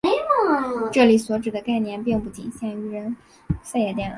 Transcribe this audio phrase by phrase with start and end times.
[0.91, 3.15] 这里所指的概念并不仅限于人。